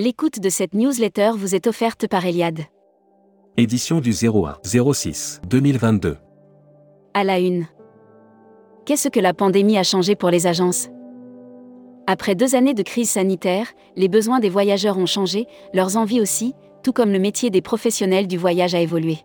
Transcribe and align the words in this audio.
L'écoute 0.00 0.38
de 0.38 0.48
cette 0.48 0.74
newsletter 0.74 1.32
vous 1.34 1.56
est 1.56 1.66
offerte 1.66 2.06
par 2.06 2.24
Eliade. 2.24 2.60
Édition 3.56 3.98
du 3.98 4.12
01 4.12 4.58
06 4.62 5.40
2022. 5.48 6.16
À 7.14 7.24
la 7.24 7.40
une. 7.40 7.66
Qu'est-ce 8.86 9.08
que 9.08 9.18
la 9.18 9.34
pandémie 9.34 9.76
a 9.76 9.82
changé 9.82 10.14
pour 10.14 10.30
les 10.30 10.46
agences? 10.46 10.88
Après 12.06 12.36
deux 12.36 12.54
années 12.54 12.74
de 12.74 12.84
crise 12.84 13.10
sanitaire, 13.10 13.66
les 13.96 14.06
besoins 14.06 14.38
des 14.38 14.50
voyageurs 14.50 14.98
ont 14.98 15.06
changé, 15.06 15.48
leurs 15.74 15.96
envies 15.96 16.20
aussi, 16.20 16.54
tout 16.84 16.92
comme 16.92 17.10
le 17.10 17.18
métier 17.18 17.50
des 17.50 17.60
professionnels 17.60 18.28
du 18.28 18.38
voyage 18.38 18.76
a 18.76 18.80
évolué. 18.80 19.18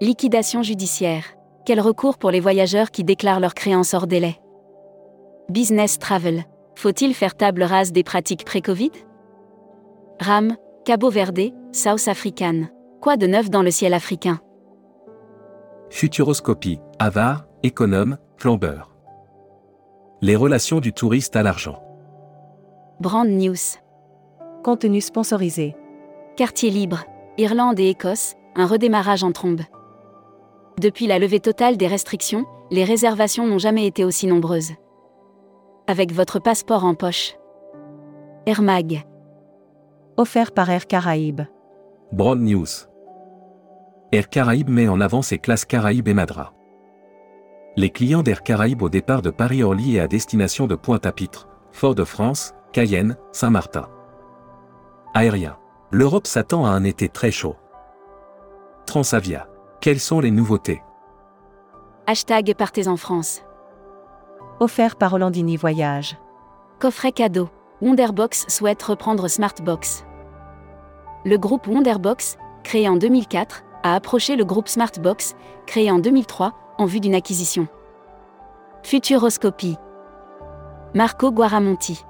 Liquidation 0.00 0.62
judiciaire. 0.62 1.24
Quel 1.64 1.80
recours 1.80 2.18
pour 2.18 2.30
les 2.30 2.38
voyageurs 2.38 2.92
qui 2.92 3.02
déclarent 3.02 3.40
leurs 3.40 3.54
créances 3.54 3.92
hors 3.92 4.06
délai? 4.06 4.36
Business 5.50 5.98
Travel. 5.98 6.44
Faut-il 6.76 7.12
faire 7.12 7.34
table 7.34 7.64
rase 7.64 7.90
des 7.90 8.04
pratiques 8.04 8.44
pré-Covid? 8.44 8.92
RAM, 10.20 10.56
Cabo 10.84 11.10
Verde, 11.10 11.52
South 11.72 12.08
African. 12.08 12.68
Quoi 13.02 13.16
de 13.16 13.26
neuf 13.26 13.50
dans 13.50 13.62
le 13.62 13.70
ciel 13.70 13.92
africain? 13.92 14.40
Futuroscopie, 15.90 16.80
avare, 16.98 17.46
économe, 17.62 18.16
flambeur. 18.38 18.94
Les 20.22 20.34
relations 20.34 20.80
du 20.80 20.92
touriste 20.92 21.36
à 21.36 21.42
l'argent. 21.42 21.82
Brand 22.98 23.28
News. 23.28 23.78
Contenu 24.64 25.02
sponsorisé. 25.02 25.76
Quartier 26.36 26.70
libre, 26.70 27.04
Irlande 27.36 27.78
et 27.78 27.90
Écosse, 27.90 28.34
un 28.54 28.66
redémarrage 28.66 29.22
en 29.22 29.32
trombe. 29.32 29.60
Depuis 30.80 31.06
la 31.06 31.18
levée 31.18 31.40
totale 31.40 31.76
des 31.76 31.86
restrictions, 31.86 32.46
les 32.70 32.84
réservations 32.84 33.46
n'ont 33.46 33.58
jamais 33.58 33.86
été 33.86 34.04
aussi 34.04 34.26
nombreuses. 34.26 34.72
Avec 35.86 36.12
votre 36.12 36.38
passeport 36.38 36.84
en 36.84 36.94
poche. 36.94 37.36
Air 38.46 38.62
Mag. 38.62 39.04
Offert 40.18 40.52
par 40.52 40.70
Air 40.70 40.86
Caraïbes. 40.86 41.42
Broad 42.10 42.40
News. 42.40 42.88
Air 44.12 44.30
Caraïbes 44.30 44.70
met 44.70 44.88
en 44.88 45.02
avant 45.02 45.20
ses 45.20 45.36
classes 45.36 45.66
Caraïbes 45.66 46.08
et 46.08 46.14
Madra. 46.14 46.54
Les 47.76 47.90
clients 47.90 48.22
d'Air 48.22 48.42
Caraïbes 48.42 48.80
au 48.80 48.88
départ 48.88 49.20
de 49.20 49.28
Paris-Orly 49.28 49.96
et 49.96 50.00
à 50.00 50.08
destination 50.08 50.66
de 50.66 50.74
Pointe-à-Pitre, 50.74 51.48
Fort-de-France, 51.70 52.54
Cayenne, 52.72 53.18
Saint-Martin. 53.30 53.90
Aérien. 55.12 55.58
L'Europe 55.90 56.26
s'attend 56.26 56.64
à 56.64 56.70
un 56.70 56.84
été 56.84 57.10
très 57.10 57.30
chaud. 57.30 57.56
Transavia. 58.86 59.48
Quelles 59.82 60.00
sont 60.00 60.20
les 60.20 60.30
nouveautés? 60.30 60.82
Hashtag 62.06 62.54
Partez 62.56 62.88
en 62.88 62.96
France. 62.96 63.42
Offert 64.60 64.96
par 64.96 65.12
Hollandini 65.12 65.58
Voyage. 65.58 66.16
Coffret 66.78 67.12
cadeau. 67.12 67.50
Wonderbox 67.82 68.46
souhaite 68.48 68.82
reprendre 68.82 69.28
Smartbox. 69.28 70.06
Le 71.26 71.36
groupe 71.36 71.66
Wonderbox, 71.66 72.38
créé 72.62 72.88
en 72.88 72.96
2004, 72.96 73.64
a 73.82 73.94
approché 73.94 74.34
le 74.34 74.46
groupe 74.46 74.68
Smartbox, 74.68 75.34
créé 75.66 75.90
en 75.90 75.98
2003, 75.98 76.54
en 76.78 76.86
vue 76.86 77.00
d'une 77.00 77.14
acquisition. 77.14 77.68
Futuroscopie. 78.82 79.76
Marco 80.94 81.30
Guaramonti. 81.30 82.02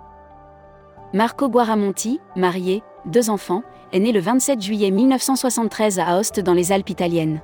Marco 1.12 1.48
Guaramonti, 1.48 2.20
marié, 2.36 2.84
deux 3.04 3.28
enfants, 3.28 3.62
est 3.92 3.98
né 3.98 4.12
le 4.12 4.20
27 4.20 4.60
juillet 4.60 4.92
1973 4.92 5.98
à 5.98 6.16
Aoste 6.16 6.38
dans 6.38 6.54
les 6.54 6.70
Alpes 6.70 6.90
italiennes. 6.90 7.40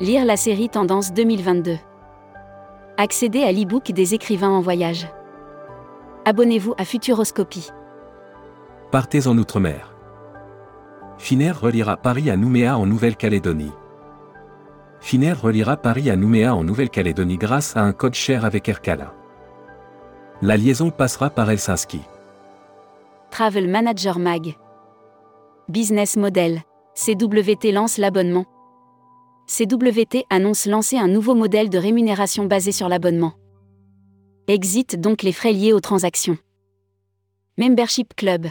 Lire 0.00 0.24
la 0.24 0.38
série 0.38 0.70
Tendance 0.70 1.12
2022. 1.12 1.76
Accéder 2.96 3.42
à 3.42 3.52
l'e-book 3.52 3.92
des 3.92 4.14
écrivains 4.14 4.50
en 4.50 4.60
voyage. 4.60 5.06
Abonnez-vous 6.26 6.74
à 6.78 6.86
Futuroscopie. 6.86 7.68
Partez 8.90 9.26
en 9.26 9.36
Outre-mer. 9.36 9.94
Finnair 11.18 11.60
reliera 11.60 11.98
Paris 11.98 12.30
à 12.30 12.36
Nouméa 12.36 12.78
en 12.78 12.86
Nouvelle-Calédonie. 12.86 13.72
Finnair 15.00 15.42
reliera 15.42 15.76
Paris 15.76 16.08
à 16.08 16.16
Nouméa 16.16 16.54
en 16.54 16.64
Nouvelle-Calédonie 16.64 17.36
grâce 17.36 17.76
à 17.76 17.82
un 17.82 17.92
code 17.92 18.14
cher 18.14 18.46
avec 18.46 18.66
Ercala. 18.70 19.12
La 20.40 20.56
liaison 20.56 20.90
passera 20.90 21.28
par 21.28 21.50
Helsinki. 21.50 22.00
Travel 23.30 23.68
Manager 23.68 24.18
Mag. 24.18 24.54
Business 25.68 26.16
Model. 26.16 26.62
CWT 26.94 27.70
lance 27.72 27.98
l'abonnement. 27.98 28.46
CWT 29.46 30.24
annonce 30.30 30.64
lancer 30.64 30.96
un 30.96 31.08
nouveau 31.08 31.34
modèle 31.34 31.68
de 31.68 31.76
rémunération 31.76 32.46
basé 32.46 32.72
sur 32.72 32.88
l'abonnement. 32.88 33.34
Exit 34.46 35.00
donc 35.00 35.22
les 35.22 35.32
frais 35.32 35.54
liés 35.54 35.72
aux 35.72 35.80
transactions. 35.80 36.36
Membership 37.56 38.12
Club. 38.14 38.46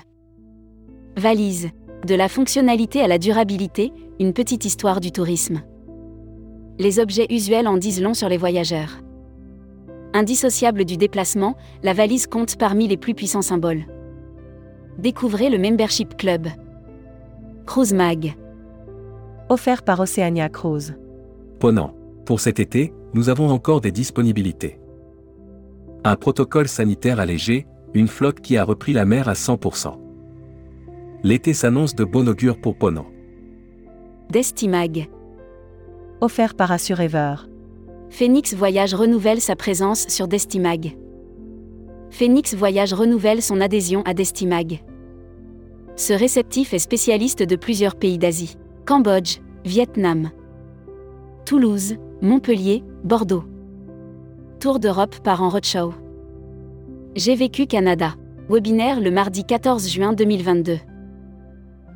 Valise. 1.18 1.70
De 2.08 2.16
la 2.16 2.30
fonctionnalité 2.30 3.00
à 3.02 3.08
la 3.08 3.20
durabilité, 3.20 3.94
une 4.20 4.34
petite 4.34 4.66
histoire 4.66 5.02
du 5.02 5.12
tourisme. 5.12 5.62
Les 6.80 6.98
objets 6.98 7.28
usuels 7.30 7.68
en 7.68 7.78
disent 7.78 8.02
long 8.02 8.16
sur 8.16 8.28
les 8.28 8.38
voyageurs. 8.38 9.02
Indissociable 10.16 10.84
du 10.84 10.98
déplacement, 10.98 11.56
la 11.84 11.94
valise 11.94 12.26
compte 12.26 12.56
parmi 12.58 12.88
les 12.88 12.98
plus 12.98 13.14
puissants 13.14 13.44
symboles. 13.44 13.86
Découvrez 14.98 15.52
le 15.52 15.60
Membership 15.60 16.18
Club. 16.18 16.48
Cruise 17.68 17.94
Mag. 17.94 18.34
Offert 19.48 19.84
par 19.84 20.00
Oceania 20.00 20.50
Cruise. 20.50 20.96
Ponant. 21.60 21.94
Pour 22.26 22.40
cet 22.40 22.60
été, 22.60 22.96
nous 23.14 23.30
avons 23.30 23.50
encore 23.50 23.80
des 23.80 23.92
disponibilités. 23.92 24.80
Un 26.06 26.16
protocole 26.18 26.68
sanitaire 26.68 27.20
allégé, 27.20 27.66
une 27.94 28.08
flotte 28.08 28.42
qui 28.42 28.58
a 28.58 28.66
repris 28.66 28.92
la 28.92 29.06
mer 29.06 29.30
à 29.30 29.34
100%. 29.34 29.98
L'été 31.24 31.54
s'annonce 31.54 31.96
de 31.96 32.04
bon 32.04 32.28
augure 32.28 32.60
pour 32.60 32.76
Ponant. 32.76 33.06
Destimag. 34.30 35.10
Offert 36.20 36.56
par 36.56 36.72
Assurever. 36.72 37.36
Phoenix 38.10 38.54
Voyage 38.54 38.94
renouvelle 38.94 39.40
sa 39.40 39.56
présence 39.56 40.08
sur 40.10 40.28
Destimag. 40.28 40.98
Phoenix 42.10 42.54
Voyage 42.54 42.94
renouvelle 42.94 43.42
son 43.42 43.62
adhésion 43.62 44.02
à 44.04 44.14
Destimag. 44.14 44.84
Ce 45.96 46.12
réceptif 46.12 46.74
est 46.74 46.80
spécialiste 46.80 47.44
de 47.44 47.56
plusieurs 47.56 47.96
pays 47.96 48.18
d'Asie. 48.18 48.58
Cambodge, 48.86 49.38
Vietnam, 49.64 50.32
Toulouse, 51.46 51.96
Montpellier, 52.22 52.84
Bordeaux. 53.04 53.46
Tour 54.64 54.80
d'Europe 54.80 55.20
par 55.20 55.44
en 55.44 55.50
roadshow. 55.50 55.94
J'ai 57.18 57.36
vécu 57.36 57.68
Canada. 57.68 58.14
Webinaire 58.50 59.02
le 59.02 59.12
mardi 59.12 59.44
14 59.44 59.90
juin 59.90 60.14
2022. 60.14 60.78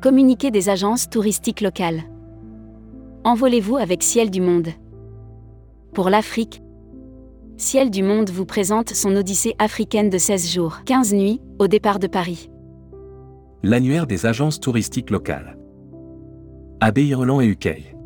Communiqué 0.02 0.50
des 0.50 0.68
agences 0.68 1.08
touristiques 1.08 1.62
locales. 1.62 2.02
Envolez-vous 3.24 3.78
avec 3.78 4.02
Ciel 4.02 4.30
du 4.30 4.42
Monde. 4.42 4.68
Pour 5.94 6.10
l'Afrique, 6.10 6.60
Ciel 7.56 7.88
du 7.88 8.02
Monde 8.02 8.28
vous 8.28 8.44
présente 8.44 8.90
son 8.90 9.16
odyssée 9.16 9.54
africaine 9.58 10.10
de 10.10 10.18
16 10.18 10.52
jours, 10.52 10.80
15 10.84 11.14
nuits, 11.14 11.40
au 11.58 11.68
départ 11.68 11.98
de 11.98 12.06
Paris. 12.06 12.50
L'annuaire 13.62 14.06
des 14.06 14.26
agences 14.26 14.60
touristiques 14.60 15.08
locales. 15.08 15.56
AB 16.80 16.98
Irlande 16.98 17.44
et 17.44 17.46
UK. 17.46 17.97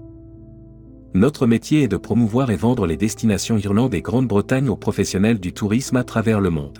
Notre 1.15 1.47
métier 1.47 1.83
est 1.83 1.89
de 1.89 1.99
promouvoir 1.99 2.51
et 2.51 2.57
vendre 2.57 2.87
les 2.87 2.97
destinations 2.97 3.59
Irlande 3.59 3.93
et 3.93 4.01
Grande-Bretagne 4.01 4.71
aux 4.71 4.77
professionnels 4.77 5.39
du 5.39 5.53
tourisme 5.53 5.97
à 5.97 6.05
travers 6.05 6.41
le 6.41 6.49
monde. 6.49 6.79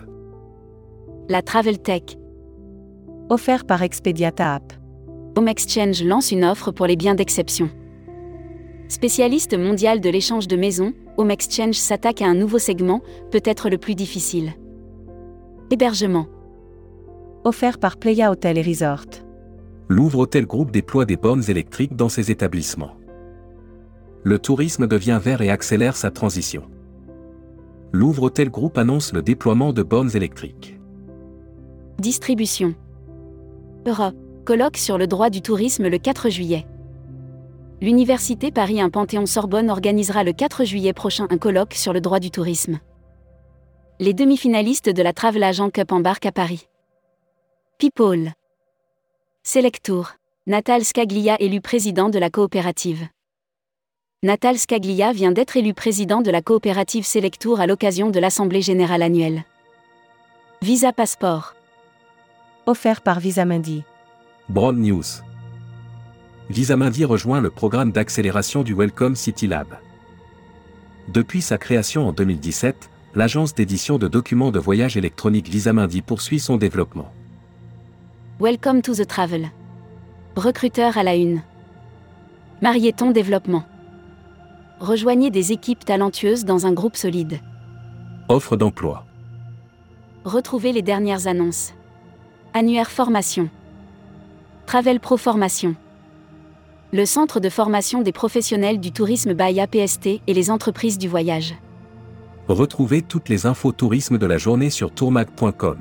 La 1.29 1.43
Travel 1.43 1.77
Tech. 1.79 2.01
Offert 3.29 3.65
par 3.65 3.83
Expediata 3.83 4.55
App. 4.55 4.73
Home 5.37 5.47
Exchange 5.47 6.03
lance 6.03 6.31
une 6.31 6.45
offre 6.45 6.71
pour 6.71 6.87
les 6.87 6.95
biens 6.95 7.13
d'exception. 7.13 7.69
Spécialiste 8.87 9.55
mondial 9.55 10.01
de 10.01 10.09
l'échange 10.09 10.47
de 10.47 10.55
maisons, 10.55 10.93
Home 11.17 11.29
Exchange 11.29 11.75
s'attaque 11.75 12.23
à 12.23 12.25
un 12.25 12.33
nouveau 12.33 12.57
segment, 12.57 13.01
peut-être 13.29 13.69
le 13.69 13.77
plus 13.77 13.93
difficile. 13.93 14.53
Hébergement. 15.69 16.25
Offert 17.43 17.77
par 17.77 17.97
Playa 17.97 18.31
Hotel 18.31 18.57
et 18.57 18.63
Resort. 18.63 19.05
Louvre 19.89 20.19
Hôtel 20.19 20.47
Group 20.47 20.71
déploie 20.71 21.05
des 21.05 21.17
bornes 21.17 21.43
électriques 21.47 21.95
dans 21.95 22.09
ses 22.09 22.31
établissements. 22.31 22.95
Le 24.25 24.39
tourisme 24.39 24.87
devient 24.87 25.19
vert 25.21 25.41
et 25.41 25.49
accélère 25.49 25.97
sa 25.97 26.09
transition. 26.09 26.63
Louvre 27.91 28.23
Hôtel 28.23 28.49
Group 28.49 28.77
annonce 28.77 29.11
le 29.11 29.21
déploiement 29.21 29.73
de 29.73 29.83
bornes 29.83 30.15
électriques. 30.15 30.79
Distribution. 31.99 32.73
Europe. 33.85 34.15
Colloque 34.45 34.77
sur 34.77 34.97
le 34.97 35.07
droit 35.07 35.29
du 35.29 35.41
tourisme 35.41 35.87
le 35.87 35.97
4 35.97 36.29
juillet. 36.29 36.65
L'Université 37.81 38.51
Paris 38.51 38.81
1 38.81 38.89
Panthéon-Sorbonne 38.89 39.69
organisera 39.69 40.23
le 40.23 40.33
4 40.33 40.63
juillet 40.63 40.93
prochain 40.93 41.27
un 41.29 41.37
colloque 41.37 41.73
sur 41.73 41.93
le 41.93 42.01
droit 42.01 42.19
du 42.19 42.31
tourisme. 42.31 42.79
Les 43.99 44.13
demi-finalistes 44.13 44.89
de 44.89 45.01
la 45.01 45.13
Travel 45.13 45.43
Agent 45.43 45.69
Cup 45.69 45.91
embarquent 45.91 46.25
à 46.25 46.31
Paris. 46.31 46.67
People. 47.77 48.31
Selectour. 49.43 50.11
Natal 50.47 50.83
Scaglia 50.83 51.35
élu 51.41 51.61
président 51.61 52.09
de 52.09 52.19
la 52.19 52.29
coopérative. 52.29 53.07
Natal 54.23 54.57
Scaglia 54.57 55.11
vient 55.11 55.33
d'être 55.33 55.57
élu 55.57 55.73
président 55.73 56.21
de 56.21 56.31
la 56.31 56.41
coopérative 56.41 57.05
Selectour 57.05 57.59
à 57.59 57.67
l'occasion 57.67 58.09
de 58.09 58.21
l'Assemblée 58.21 58.61
générale 58.61 59.01
annuelle. 59.01 59.43
Visa 60.61 60.93
Passeport. 60.93 61.55
Offert 62.65 63.01
par 63.01 63.19
Visamundi. 63.19 63.83
Broad 64.47 64.77
News. 64.77 65.03
Visamundi 66.49 67.03
rejoint 67.03 67.41
le 67.41 67.49
programme 67.49 67.91
d'accélération 67.91 68.63
du 68.63 68.73
Welcome 68.73 69.17
City 69.17 69.45
Lab. 69.45 69.67
Depuis 71.09 71.41
sa 71.41 71.57
création 71.57 72.07
en 72.07 72.13
2017, 72.13 72.89
l'agence 73.15 73.53
d'édition 73.53 73.97
de 73.97 74.07
documents 74.07 74.51
de 74.51 74.59
voyage 74.59 74.95
électronique 74.95 75.49
Visamundi 75.49 76.01
poursuit 76.01 76.39
son 76.39 76.55
développement. 76.55 77.11
Welcome 78.39 78.83
to 78.83 78.95
the 78.95 79.05
travel. 79.05 79.49
Recruteur 80.37 80.97
à 80.97 81.03
la 81.03 81.17
une. 81.17 81.41
Marieton 82.61 83.11
Développement. 83.11 83.65
Rejoignez 84.79 85.29
des 85.29 85.51
équipes 85.51 85.85
talentueuses 85.85 86.45
dans 86.45 86.65
un 86.65 86.73
groupe 86.73 86.97
solide. 86.97 87.39
Offre 88.27 88.57
d'emploi. 88.57 89.05
Retrouvez 90.25 90.71
les 90.71 90.81
dernières 90.81 91.27
annonces. 91.27 91.73
Annuaire 92.53 92.91
formation. 92.91 93.49
Travel 94.65 94.99
Pro 94.99 95.17
Formation. 95.17 95.75
Le 96.91 97.05
centre 97.05 97.39
de 97.39 97.49
formation 97.49 98.01
des 98.01 98.11
professionnels 98.11 98.79
du 98.79 98.91
tourisme 98.91 99.33
by 99.33 99.59
APST 99.59 100.21
et 100.27 100.33
les 100.33 100.51
entreprises 100.51 100.97
du 100.97 101.07
voyage. 101.07 101.55
Retrouvez 102.47 103.01
toutes 103.01 103.29
les 103.29 103.45
infos 103.45 103.71
tourisme 103.71 104.17
de 104.17 104.25
la 104.25 104.37
journée 104.37 104.69
sur 104.69 104.91
tourmag.com. 104.91 105.79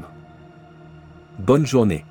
Bonne 1.39 1.67
journée. 1.67 2.05